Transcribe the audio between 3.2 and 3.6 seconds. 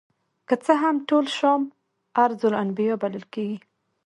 کیږي.